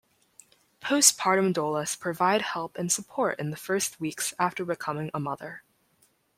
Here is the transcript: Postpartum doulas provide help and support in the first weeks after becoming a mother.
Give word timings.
Postpartum 0.81 1.53
doulas 1.53 1.95
provide 1.95 2.41
help 2.41 2.75
and 2.75 2.91
support 2.91 3.37
in 3.39 3.51
the 3.51 3.55
first 3.55 3.99
weeks 3.99 4.33
after 4.39 4.65
becoming 4.65 5.11
a 5.13 5.19
mother. 5.19 5.61